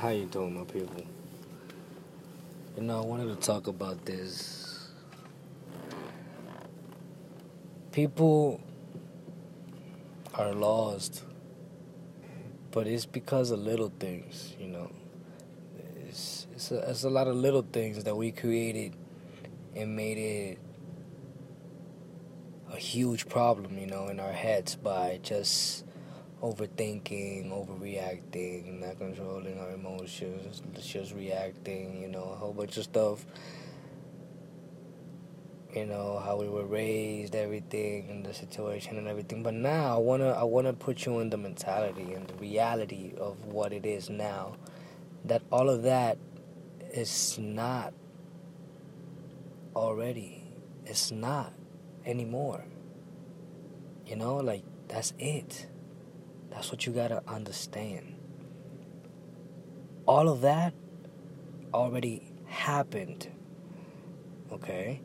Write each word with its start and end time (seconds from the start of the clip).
How 0.00 0.08
you 0.08 0.24
doing, 0.24 0.54
my 0.54 0.64
people? 0.64 1.04
You 2.74 2.84
know, 2.84 3.02
I 3.02 3.04
wanted 3.04 3.38
to 3.38 3.46
talk 3.46 3.66
about 3.66 4.06
this. 4.06 4.88
People 7.92 8.62
are 10.32 10.54
lost, 10.54 11.22
but 12.70 12.86
it's 12.86 13.04
because 13.04 13.50
of 13.50 13.58
little 13.58 13.92
things, 14.00 14.54
you 14.58 14.68
know. 14.68 14.90
It's 16.08 16.46
it's 16.54 16.70
a, 16.70 16.78
it's 16.88 17.04
a 17.04 17.10
lot 17.10 17.28
of 17.28 17.36
little 17.36 17.66
things 17.70 18.02
that 18.04 18.16
we 18.16 18.32
created 18.32 18.96
and 19.76 19.94
made 19.94 20.16
it 20.16 20.58
a 22.72 22.76
huge 22.76 23.28
problem, 23.28 23.76
you 23.76 23.86
know, 23.86 24.08
in 24.08 24.18
our 24.18 24.32
heads 24.32 24.76
by 24.76 25.20
just 25.22 25.84
overthinking, 26.42 27.50
overreacting, 27.50 28.80
not 28.80 28.98
controlling 28.98 29.58
our 29.58 29.72
emotions, 29.72 30.62
just 30.80 31.14
reacting, 31.14 32.00
you 32.00 32.08
know, 32.08 32.22
a 32.32 32.36
whole 32.36 32.52
bunch 32.52 32.76
of 32.76 32.84
stuff. 32.84 33.24
You 35.74 35.86
know, 35.86 36.20
how 36.24 36.36
we 36.36 36.48
were 36.48 36.64
raised, 36.64 37.36
everything, 37.36 38.08
and 38.10 38.26
the 38.26 38.34
situation 38.34 38.98
and 38.98 39.06
everything. 39.06 39.42
But 39.44 39.54
now 39.54 39.94
I 39.94 39.98
wanna 39.98 40.30
I 40.30 40.42
wanna 40.42 40.72
put 40.72 41.06
you 41.06 41.20
in 41.20 41.30
the 41.30 41.36
mentality 41.36 42.12
and 42.14 42.26
the 42.26 42.34
reality 42.34 43.12
of 43.16 43.44
what 43.44 43.72
it 43.72 43.86
is 43.86 44.10
now. 44.10 44.56
That 45.26 45.42
all 45.52 45.70
of 45.70 45.82
that 45.82 46.18
is 46.92 47.38
not 47.38 47.92
already. 49.76 50.42
It's 50.86 51.12
not 51.12 51.52
anymore. 52.04 52.64
You 54.06 54.16
know, 54.16 54.38
like 54.38 54.64
that's 54.88 55.12
it. 55.20 55.66
That's 56.50 56.70
what 56.70 56.86
you 56.86 56.92
gotta 56.92 57.22
understand. 57.26 58.16
All 60.06 60.28
of 60.28 60.40
that 60.40 60.74
already 61.72 62.32
happened. 62.46 63.28
Okay? 64.52 65.00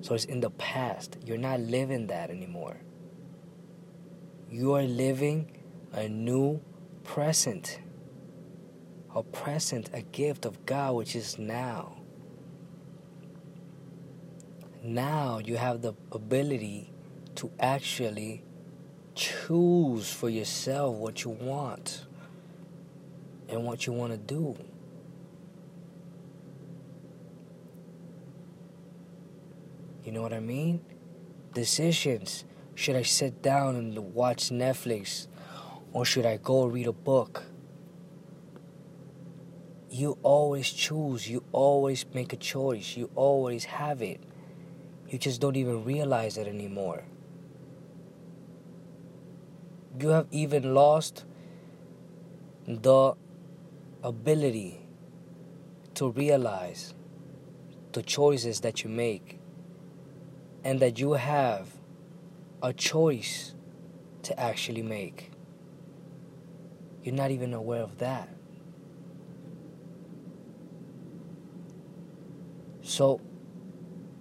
So 0.00 0.14
it's 0.14 0.24
in 0.24 0.40
the 0.40 0.50
past. 0.50 1.16
You're 1.24 1.38
not 1.38 1.60
living 1.60 2.08
that 2.08 2.30
anymore. 2.30 2.76
You 4.50 4.74
are 4.74 4.82
living 4.82 5.50
a 5.92 6.08
new 6.08 6.60
present. 7.04 7.78
A 9.14 9.22
present, 9.22 9.90
a 9.92 10.02
gift 10.02 10.44
of 10.44 10.66
God, 10.66 10.96
which 10.96 11.14
is 11.14 11.38
now. 11.38 12.02
Now 14.82 15.38
you 15.38 15.56
have 15.56 15.82
the 15.82 15.94
ability 16.10 16.92
to 17.36 17.50
actually 17.60 18.42
choose 19.14 20.12
for 20.12 20.28
yourself 20.28 20.96
what 20.96 21.24
you 21.24 21.30
want 21.30 22.06
and 23.48 23.64
what 23.64 23.86
you 23.86 23.92
want 23.92 24.12
to 24.12 24.18
do. 24.18 24.56
You 30.04 30.12
know 30.12 30.22
what 30.22 30.32
I 30.32 30.40
mean? 30.40 30.80
Decisions. 31.54 32.44
Should 32.74 32.96
I 32.96 33.02
sit 33.02 33.42
down 33.42 33.76
and 33.76 34.14
watch 34.14 34.48
Netflix 34.48 35.26
or 35.92 36.04
should 36.04 36.26
I 36.26 36.38
go 36.38 36.64
read 36.64 36.86
a 36.86 36.92
book? 36.92 37.44
You 39.90 40.16
always 40.22 40.70
choose, 40.70 41.28
you 41.28 41.44
always 41.52 42.06
make 42.14 42.32
a 42.32 42.36
choice, 42.36 42.96
you 42.96 43.10
always 43.14 43.64
have 43.64 44.00
it. 44.00 44.20
You 45.10 45.18
just 45.18 45.40
don't 45.40 45.56
even 45.56 45.84
realize 45.84 46.38
it 46.38 46.48
anymore 46.48 47.04
you 49.98 50.08
have 50.08 50.26
even 50.30 50.74
lost 50.74 51.24
the 52.66 53.14
ability 54.02 54.80
to 55.94 56.10
realize 56.10 56.94
the 57.92 58.02
choices 58.02 58.60
that 58.60 58.82
you 58.82 58.90
make 58.90 59.38
and 60.64 60.80
that 60.80 60.98
you 60.98 61.12
have 61.12 61.68
a 62.62 62.72
choice 62.72 63.54
to 64.22 64.38
actually 64.38 64.82
make. 64.82 65.30
You're 67.02 67.14
not 67.14 67.30
even 67.30 67.52
aware 67.52 67.82
of 67.82 67.98
that. 67.98 68.28
So, 72.82 73.20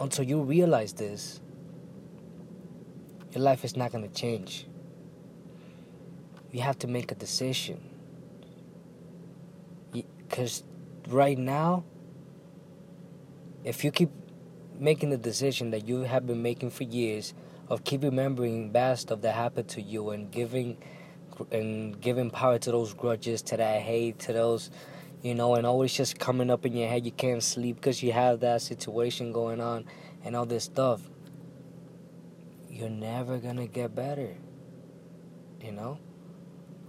until 0.00 0.24
you 0.24 0.42
realize 0.42 0.92
this, 0.92 1.40
your 3.32 3.42
life 3.42 3.64
is 3.64 3.76
not 3.76 3.92
going 3.92 4.08
to 4.08 4.14
change 4.14 4.67
you 6.50 6.60
have 6.60 6.78
to 6.78 6.86
make 6.86 7.12
a 7.12 7.14
decision. 7.14 7.80
Because 9.92 10.62
right 11.08 11.38
now, 11.38 11.84
if 13.64 13.84
you 13.84 13.90
keep 13.90 14.10
making 14.78 15.10
the 15.10 15.16
decision 15.16 15.70
that 15.70 15.86
you 15.86 16.00
have 16.00 16.26
been 16.26 16.42
making 16.42 16.70
for 16.70 16.84
years 16.84 17.34
of 17.68 17.84
keep 17.84 18.02
remembering 18.02 18.70
bad 18.70 18.98
stuff 18.98 19.20
that 19.22 19.34
happened 19.34 19.68
to 19.68 19.82
you 19.82 20.10
and 20.10 20.30
giving 20.30 20.78
and 21.50 22.00
giving 22.00 22.30
power 22.30 22.58
to 22.58 22.70
those 22.70 22.94
grudges, 22.94 23.42
to 23.42 23.56
that 23.56 23.82
hate, 23.82 24.18
to 24.18 24.32
those, 24.32 24.70
you 25.22 25.34
know, 25.34 25.54
and 25.54 25.66
always 25.66 25.92
just 25.92 26.18
coming 26.18 26.50
up 26.50 26.66
in 26.66 26.74
your 26.74 26.88
head, 26.88 27.04
you 27.04 27.12
can't 27.12 27.42
sleep 27.42 27.76
because 27.76 28.02
you 28.02 28.12
have 28.12 28.40
that 28.40 28.60
situation 28.62 29.32
going 29.32 29.60
on 29.60 29.84
and 30.24 30.34
all 30.34 30.46
this 30.46 30.64
stuff. 30.64 31.00
You're 32.68 32.90
never 32.90 33.38
gonna 33.38 33.66
get 33.66 33.94
better, 33.94 34.36
you 35.60 35.72
know 35.72 35.98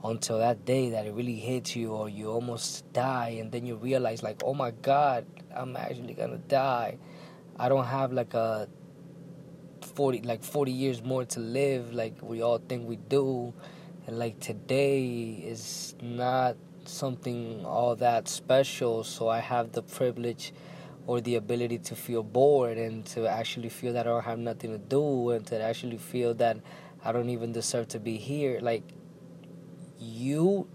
until 0.03 0.39
that 0.39 0.65
day 0.65 0.89
that 0.91 1.05
it 1.05 1.13
really 1.13 1.35
hits 1.35 1.75
you 1.75 1.91
or 1.91 2.07
you 2.09 2.29
almost 2.29 2.91
die 2.93 3.37
and 3.39 3.51
then 3.51 3.65
you 3.65 3.75
realize 3.75 4.23
like 4.23 4.41
oh 4.43 4.53
my 4.53 4.71
god 4.71 5.25
i'm 5.55 5.75
actually 5.75 6.13
gonna 6.13 6.37
die. 6.37 6.97
I 7.61 7.67
don't 7.67 7.85
have 7.85 8.13
like 8.13 8.33
a 8.33 8.69
40 9.81 10.21
like 10.21 10.43
40 10.43 10.71
years 10.71 11.03
more 11.03 11.25
to 11.25 11.39
live 11.39 11.93
like 11.93 12.15
we 12.21 12.41
all 12.41 12.57
think 12.57 12.87
we 12.87 12.95
do. 12.95 13.53
And 14.07 14.17
like 14.17 14.39
today 14.39 15.43
is 15.45 15.95
not 16.01 16.55
something 16.85 17.65
all 17.65 17.95
that 17.97 18.27
special 18.27 19.03
so 19.03 19.27
i 19.27 19.37
have 19.37 19.73
the 19.73 19.83
privilege 19.83 20.53
or 21.05 21.21
the 21.21 21.35
ability 21.35 21.77
to 21.77 21.95
feel 21.95 22.23
bored 22.23 22.79
and 22.79 23.05
to 23.05 23.27
actually 23.27 23.69
feel 23.69 23.93
that 23.93 24.07
i 24.07 24.09
don't 24.09 24.23
have 24.23 24.39
nothing 24.39 24.71
to 24.71 24.79
do 24.79 25.29
and 25.29 25.45
to 25.45 25.61
actually 25.61 25.97
feel 25.97 26.33
that 26.33 26.57
i 27.03 27.11
don't 27.11 27.29
even 27.29 27.51
deserve 27.51 27.87
to 27.87 27.99
be 27.99 28.17
here. 28.17 28.59
Like 28.61 28.83
you 29.99 30.67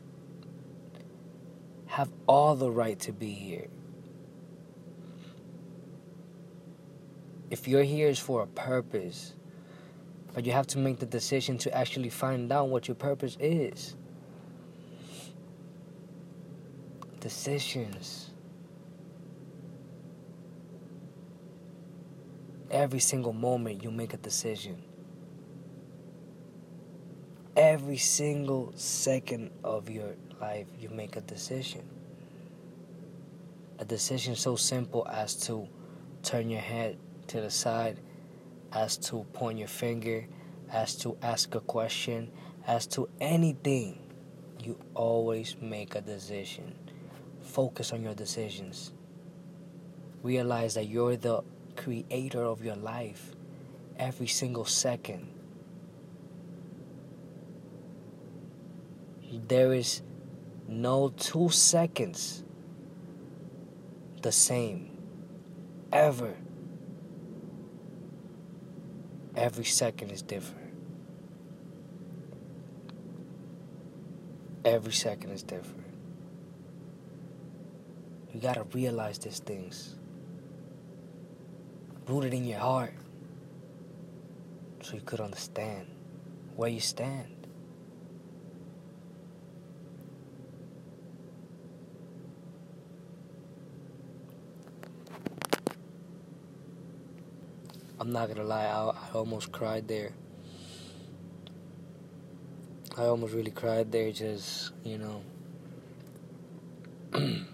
have 1.87 2.11
all 2.27 2.55
the 2.55 2.71
right 2.71 2.99
to 3.01 3.13
be 3.13 3.31
here. 3.31 3.69
If 7.51 7.69
you're 7.69 7.85
here 7.85 8.09
is 8.09 8.19
for 8.19 8.43
a 8.43 8.47
purpose, 8.47 9.35
but 10.35 10.45
you 10.45 10.53
have 10.53 10.67
to 10.69 10.79
make 10.79 10.99
the 10.99 11.07
decision 11.07 11.57
to 11.59 11.75
actually 11.75 12.11
find 12.11 12.51
out 12.51 12.69
what 12.69 12.89
your 12.89 12.97
purpose 12.97 13.37
is. 13.41 13.97
Decisions. 17.21 18.31
Every 22.71 22.99
single 22.99 23.33
moment 23.33 23.85
you 23.85 23.91
make 23.93 24.15
a 24.15 24.17
decision 24.17 24.83
every 27.65 27.97
single 27.97 28.71
second 28.77 29.51
of 29.65 29.89
your 29.89 30.15
life 30.39 30.67
you 30.79 30.91
make 30.91 31.17
a 31.17 31.23
decision. 31.23 31.81
A 33.79 33.87
decision 33.87 34.37
so 34.37 34.55
simple 34.55 35.09
as 35.09 35.35
to 35.47 35.67
turn 36.23 36.51
your 36.51 36.61
head 36.61 36.99
to 37.29 37.41
the 37.41 37.49
side 37.49 38.01
as 38.73 38.99
to 38.99 39.25
point 39.33 39.59
your 39.59 39.69
finger 39.69 40.27
as 40.71 40.95
to 40.97 41.17
ask 41.23 41.55
a 41.55 41.61
question 41.61 42.31
as 42.67 42.87
to 42.87 43.09
anything 43.19 43.99
you 44.63 44.79
always 44.95 45.57
make 45.59 45.95
a 45.95 46.03
decision. 46.03 46.75
Focus 47.41 47.95
on 47.95 48.03
your 48.03 48.15
decisions. 48.15 48.93
Realize 50.23 50.75
that 50.75 50.89
you're 50.89 51.17
the 51.17 51.43
creator 51.77 52.43
of 52.43 52.63
your 52.63 52.77
life. 52.77 53.33
Every 53.99 54.27
single 54.27 54.67
second 54.67 55.29
there 59.47 59.73
is 59.73 60.03
no 60.69 61.09
two 61.11 61.49
seconds 61.51 62.43
the 64.23 64.33
same 64.33 64.97
ever. 65.93 66.35
Every 69.37 69.65
second 69.65 70.11
is 70.11 70.23
different. 70.23 70.73
Every 74.65 74.93
second 74.93 75.31
is 75.31 75.43
different. 75.43 75.85
You 78.33 78.41
gotta 78.41 78.65
realize 78.73 79.19
these 79.19 79.41
things. 79.41 79.97
Root 82.09 82.25
it 82.25 82.35
in 82.35 82.45
your 82.45 82.59
heart 82.59 82.95
so 84.81 84.95
you 84.95 85.03
could 85.03 85.21
understand 85.21 85.87
where 86.57 86.69
you 86.69 86.81
stand. 86.81 87.44
I'm 98.05 98.13
not 98.13 98.29
gonna 98.29 98.45
lie, 98.45 98.67
I, 98.67 98.91
I 98.91 99.13
almost 99.15 99.51
cried 99.51 99.89
there. 99.89 100.13
I 102.99 103.05
almost 103.05 103.33
really 103.33 103.51
cried 103.51 103.91
there, 103.91 104.13
just, 104.13 104.73
you 104.85 104.99
know. 104.99 105.23
but 107.13 107.49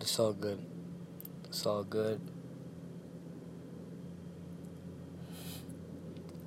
it's 0.00 0.18
all 0.18 0.32
good. 0.32 0.58
It's 1.44 1.66
all 1.66 1.84
good. 1.84 2.18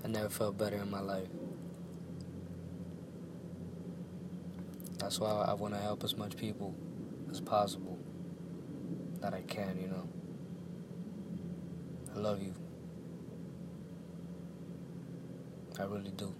I 0.03 0.07
never 0.07 0.29
felt 0.29 0.57
better 0.57 0.77
in 0.77 0.89
my 0.89 1.01
life. 1.01 1.29
That's 4.97 5.19
why 5.19 5.29
I 5.29 5.53
want 5.53 5.75
to 5.75 5.79
help 5.79 6.03
as 6.03 6.17
much 6.17 6.35
people 6.35 6.73
as 7.29 7.39
possible 7.39 7.99
that 9.21 9.35
I 9.35 9.43
can, 9.43 9.79
you 9.79 9.89
know. 9.89 10.07
I 12.19 12.21
love 12.21 12.41
you. 12.43 12.53
I 15.79 15.83
really 15.83 16.11
do. 16.11 16.35